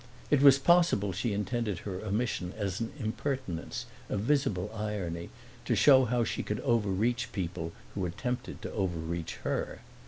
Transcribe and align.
It 0.31 0.41
was 0.41 0.57
possible 0.57 1.11
she 1.13 1.31
intended 1.31 1.77
her 1.85 2.03
omission 2.03 2.55
as 2.57 2.79
an 2.79 2.91
impertinence, 2.97 3.85
a 4.09 4.17
visible 4.17 4.71
irony, 4.73 5.29
to 5.65 5.75
show 5.75 6.05
how 6.05 6.23
she 6.23 6.41
could 6.41 6.59
overreach 6.61 7.31
people 7.31 7.71
who 7.93 8.07
attempted 8.07 8.63
to 8.63 8.71
overreach 8.73 9.35
her. 9.43 9.81